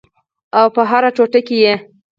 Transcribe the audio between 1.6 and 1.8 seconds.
یې